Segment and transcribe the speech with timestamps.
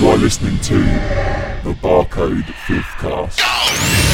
[0.00, 0.78] You are listening to
[1.62, 4.09] the Barcode Fifth Cast.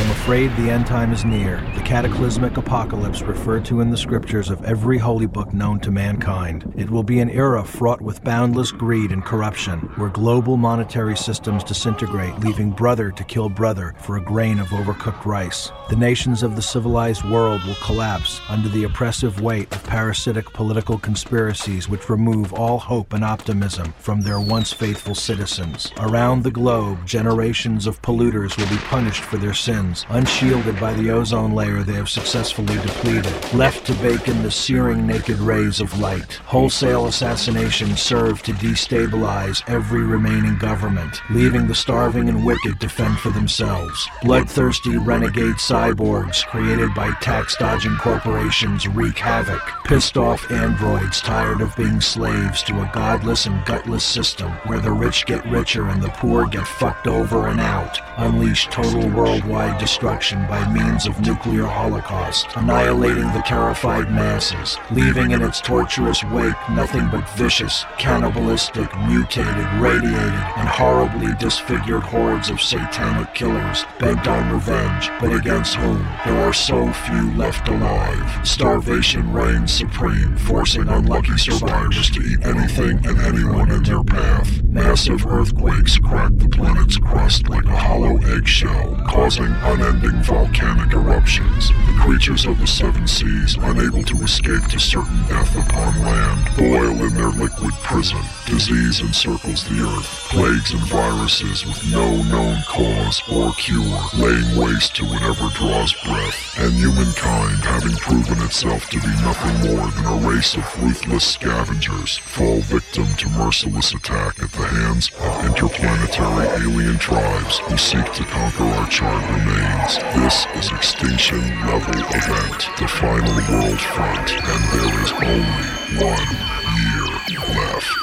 [0.00, 4.48] I'm afraid the end time is near, the cataclysmic apocalypse referred to in the scriptures
[4.48, 6.72] of every holy book known to mankind.
[6.74, 11.62] It will be an era fraught with boundless greed and corruption, where global monetary systems
[11.62, 15.70] disintegrate, leaving brother to kill brother for a grain of overcooked rice.
[15.90, 20.96] The nations of the civilized world will collapse under the oppressive weight of parasitic political
[20.96, 25.92] conspiracies which remove all hope and optimism from their once faithful citizens.
[25.98, 31.10] Around the globe, generations of polluters will be punished for their sins unshielded by the
[31.10, 35.98] ozone layer they have successfully depleted, left to bake in the searing naked rays of
[35.98, 36.34] light.
[36.44, 43.18] Wholesale assassinations serve to destabilize every remaining government, leaving the starving and wicked to fend
[43.18, 44.08] for themselves.
[44.22, 49.62] Bloodthirsty renegade cyborgs created by tax dodging corporations wreak havoc.
[49.84, 54.92] Pissed off androids tired of being slaves to a godless and gutless system where the
[54.92, 57.98] rich get richer and the poor get fucked over and out.
[58.18, 65.40] Unleash total worldwide destruction by means of nuclear holocaust, annihilating the terrified masses, leaving in
[65.40, 73.32] its torturous wake nothing but vicious, cannibalistic, mutated, radiated, and horribly disfigured hordes of satanic
[73.34, 78.46] killers bent on revenge, but against whom there are so few left alive.
[78.46, 84.62] Starvation reigns supreme, forcing unlucky survivors to eat anything and anyone in their path.
[84.64, 91.68] Massive earthquakes crack the planet's crust like a hollow eggshell, causing unending volcanic eruptions.
[91.68, 97.04] The creatures of the seven seas, unable to escape to certain death upon land, boil
[97.06, 98.20] in their liquid prison.
[98.46, 100.26] Disease encircles the earth.
[100.30, 106.58] Plagues and viruses with no known cause or cure, laying waste to whatever draws breath.
[106.58, 112.18] And humankind, having proven itself to be nothing more than a race of ruthless scavengers,
[112.18, 118.24] fall victim to merciless attack at the hands of interplanetary alien tribes who seek to
[118.24, 119.98] conquer our charred remains.
[120.14, 125.68] This is extinction level event, the final world front, and there is only
[126.04, 126.28] one
[126.76, 127.08] year
[127.56, 128.00] left.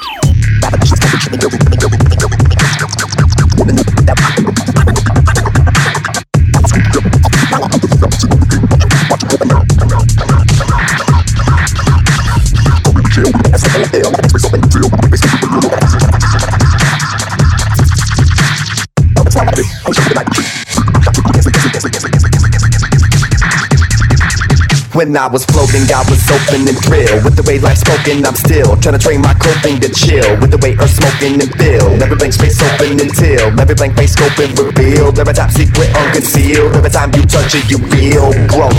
[24.98, 28.34] When I was floating, I was open and thrilled With the way life's spoken, I'm
[28.34, 30.26] still Trying to train my coping to chill.
[30.42, 34.18] With the way earth smoking and filled Every blank space open until Every blank face
[34.18, 35.22] open revealed.
[35.22, 36.74] Every top secret unconcealed.
[36.74, 38.74] Every time you touch it, you feel broke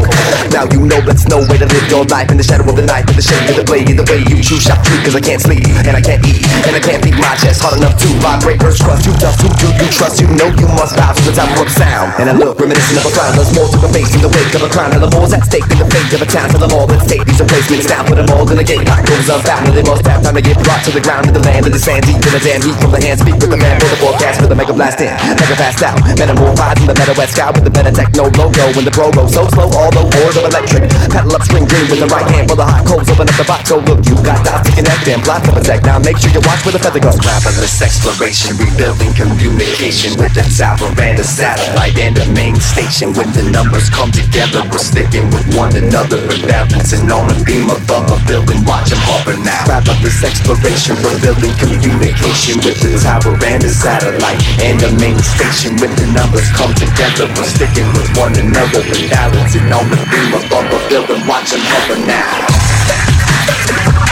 [0.51, 2.83] Now you know there's no way to live your life In the shadow of the
[2.83, 5.23] night, in the shade of the blade The way you choose shall treat Cause I
[5.23, 8.07] can't sleep, and I can't eat And I can't beat my chest hard enough to
[8.19, 9.07] vibrate Earth's crust.
[9.07, 10.19] Too tough, who do you trust?
[10.19, 12.11] You know you must bow to the top of sound.
[12.19, 14.51] And I look reminiscent of a clown There's more to the face in the wake
[14.51, 14.91] of a crown.
[14.91, 17.05] Hell, the more's at stake in the fate of a town Tell them all, let's
[17.05, 18.05] take these replacements down.
[18.05, 20.41] Put them all in the gate, like goes unbound And they must have time to
[20.41, 22.61] get brought to the ground In the land of the sand, deep in the damn
[22.65, 24.97] heat From the hand, speak with the man, for the forecast For the mega blast
[25.01, 26.01] in, mega fast out.
[26.17, 29.33] Metamorphosed in the meta west sky With the better techno logo When the pro goes
[29.33, 30.89] so slow, all the wars of electric.
[31.13, 33.45] Pedal up string green with the right hand For the hot coals, open up the
[33.45, 36.33] box So look, you got dots to connect and plot to protect Now make sure
[36.33, 37.21] you watch where the feather goes.
[37.21, 43.13] Marvelous exploration, rebuilding communication with the tower and the satellite and the main station.
[43.13, 47.69] When the numbers come together, we're sticking with one another and balancing on a beam
[47.69, 48.63] above a building.
[48.63, 49.67] Watch 'em hover now.
[49.67, 55.75] Marvelous exploration, rebuilding communication with the tower and the satellite and the main station.
[55.75, 60.71] When the numbers come together, we're sticking with one another balancing on the beam above
[60.71, 61.27] a building.
[61.27, 64.07] Watch 'em hover now.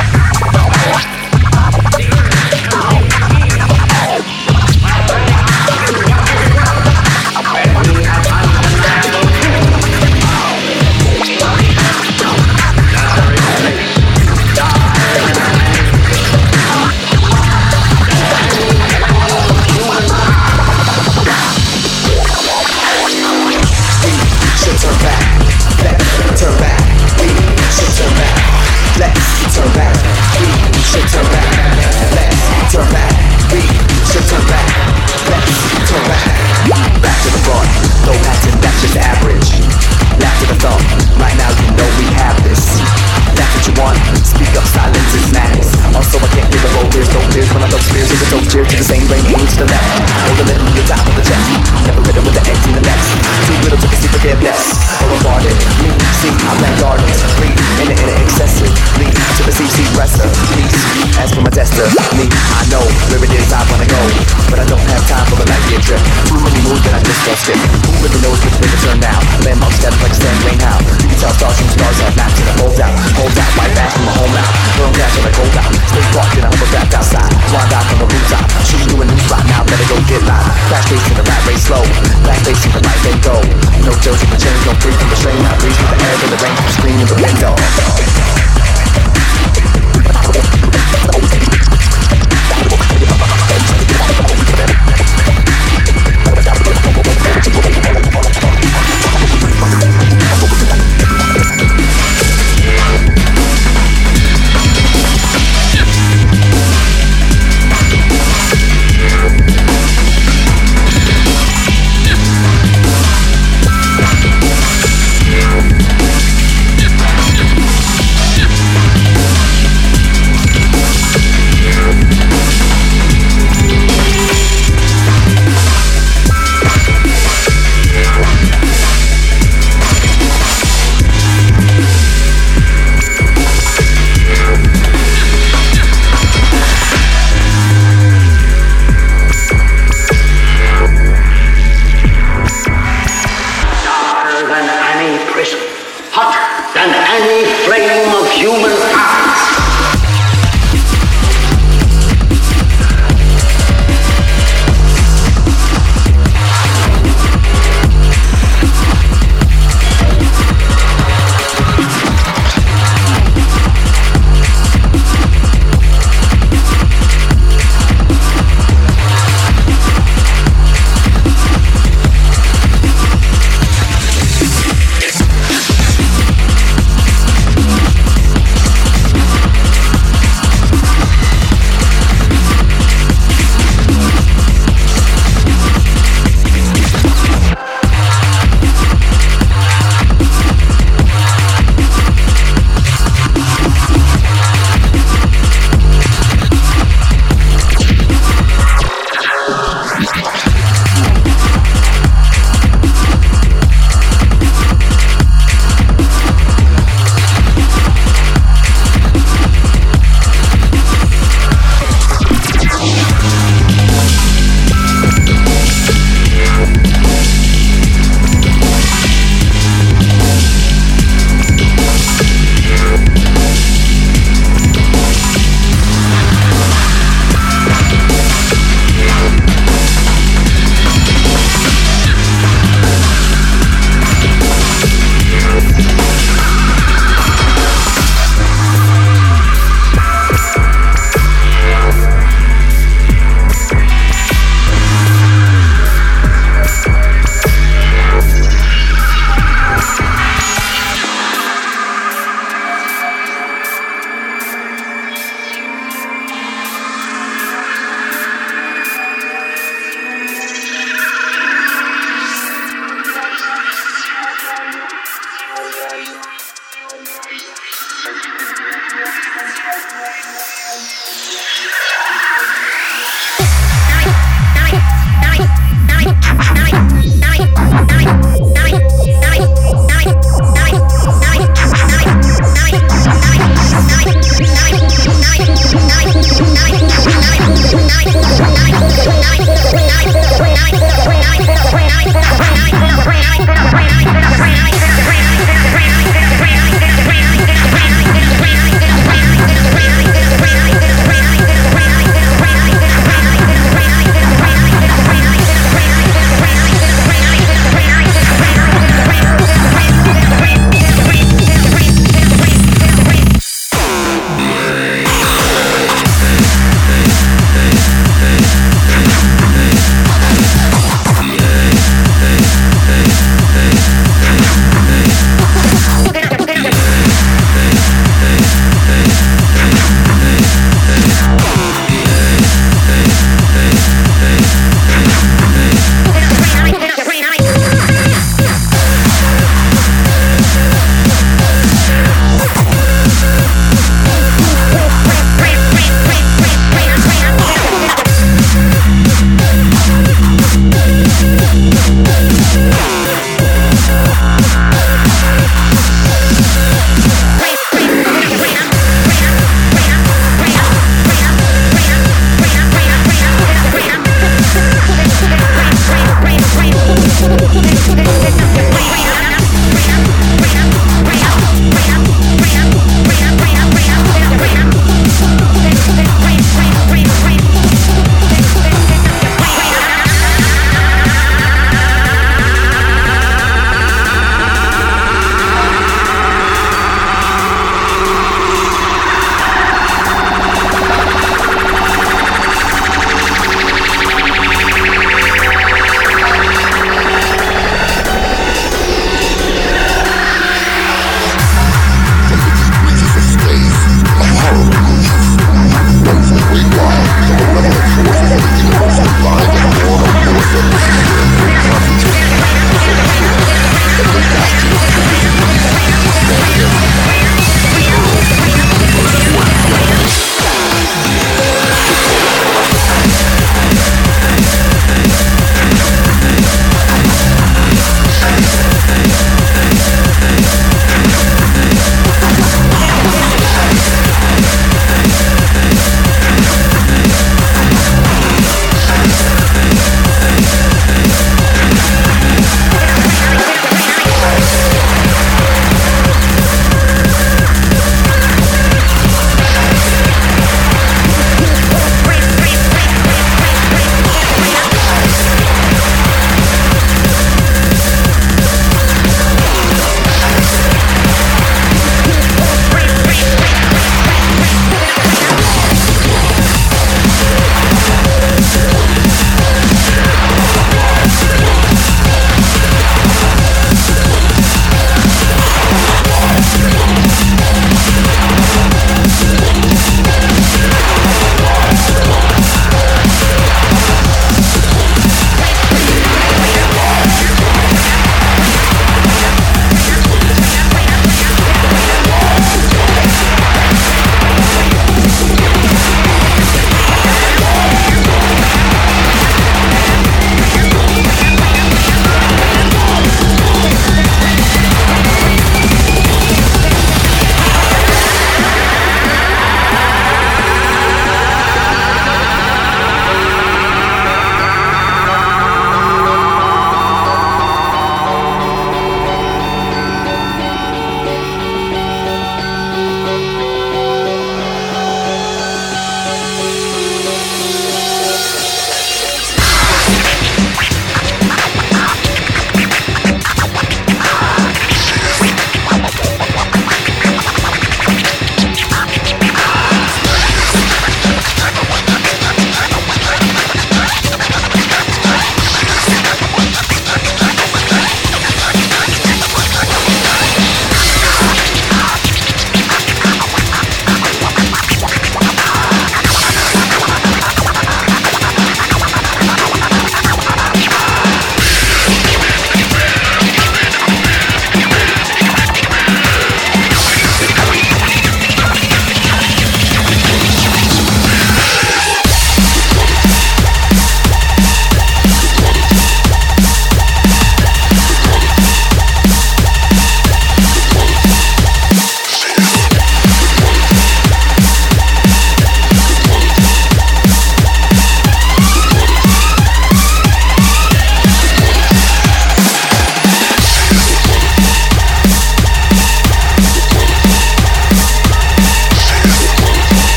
[293.37, 293.66] Thank you.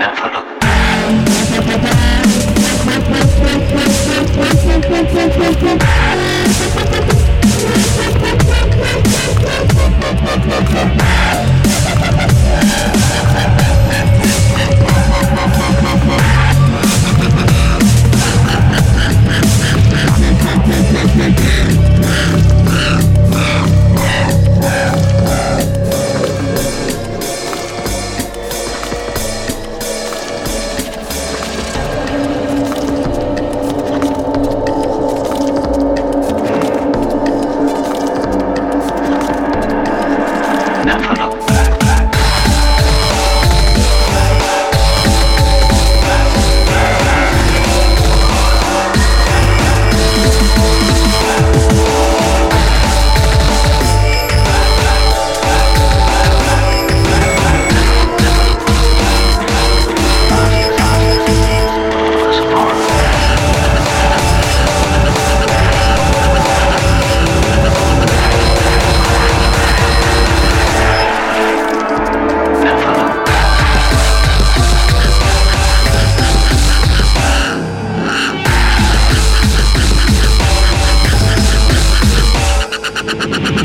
[0.00, 0.38] Hereby
[83.26, 83.57] you.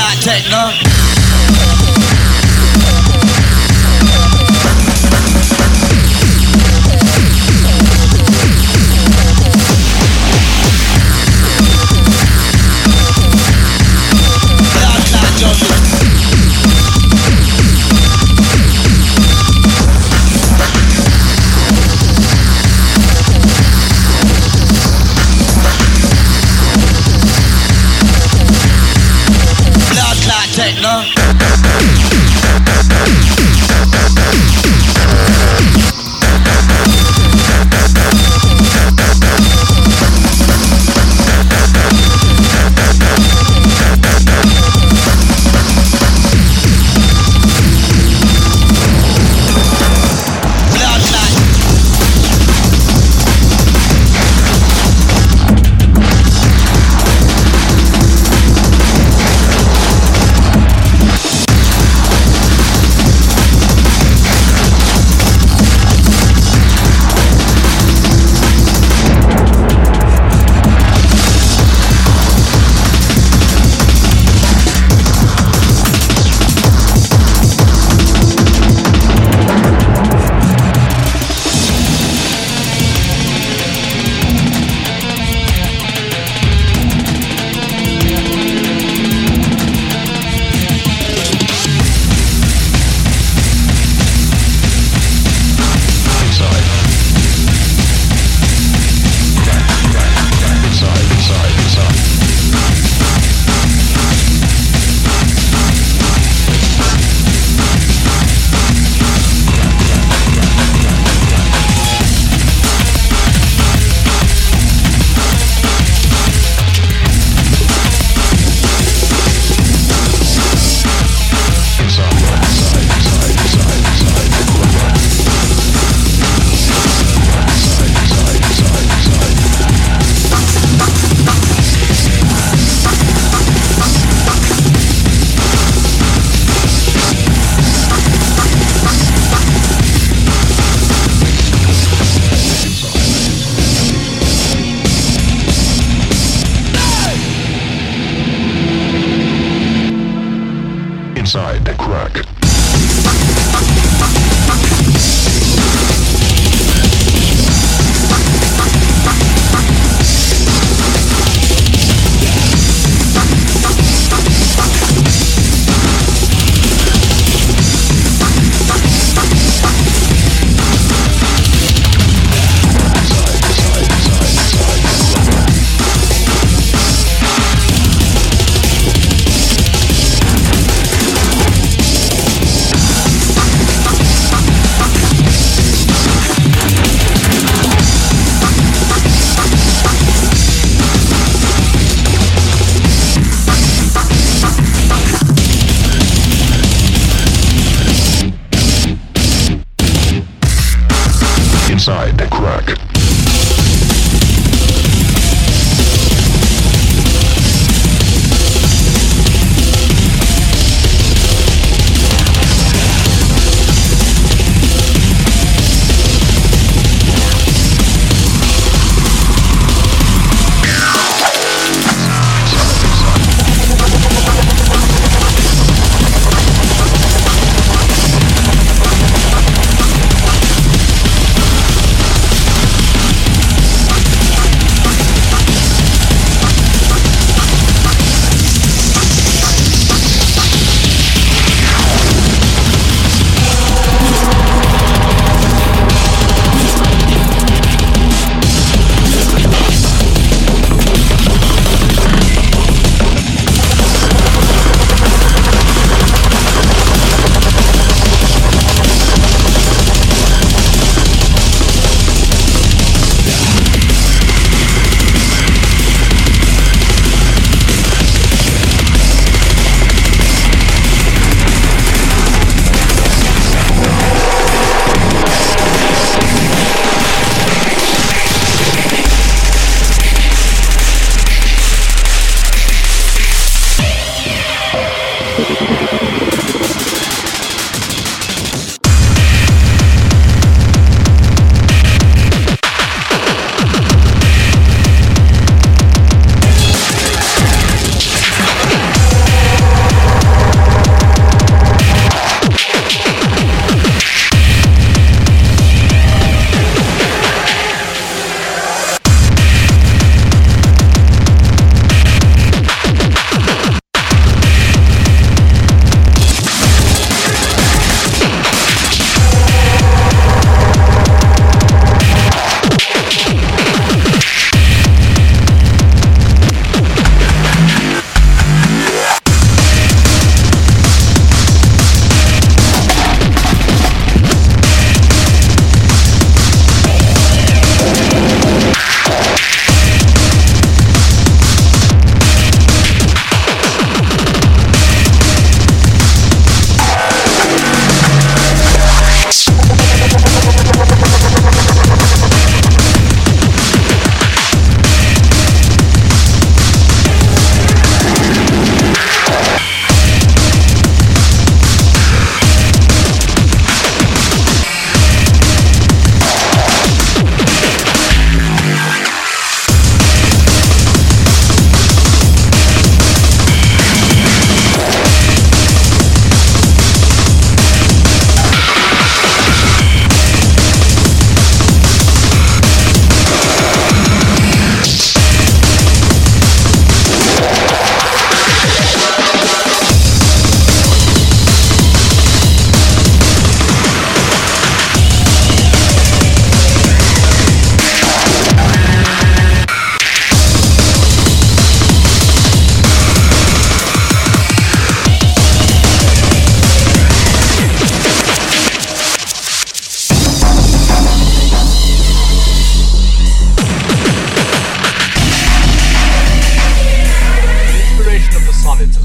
[0.00, 1.19] not techno.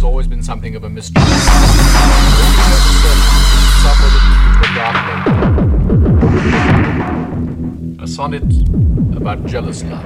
[0.06, 1.24] always been something of a mystery.
[8.00, 8.44] A sonnet
[9.18, 10.06] about jealous love.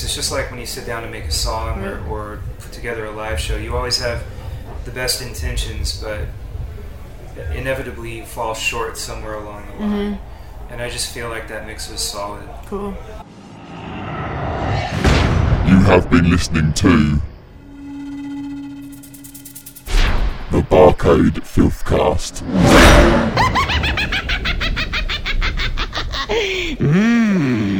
[0.00, 2.10] Mix, it's just like when you sit down to make a song or, mm-hmm.
[2.10, 3.56] or put together a live show.
[3.56, 4.24] You always have
[4.84, 6.26] the best intentions, but
[7.54, 10.12] inevitably you fall short somewhere along the line.
[10.12, 10.72] Mm-hmm.
[10.72, 12.48] And I just feel like that mix was solid.
[12.66, 12.96] Cool.
[15.66, 17.20] You have been listening to
[20.50, 22.42] the Barcode Filthcast.
[26.78, 27.76] Mmm.